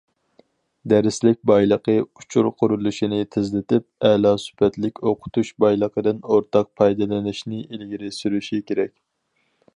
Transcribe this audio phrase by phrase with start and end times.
[0.93, 8.99] دەرسلىك بايلىقى ئۇچۇر قۇرۇلۇشىنى تېزلىتىپ، ئەلا سۈپەتلىك ئوقۇتۇش بايلىقىدىن ئورتاق پايدىلىنىشنى ئىلگىرى سۈرۈشى كېرەك.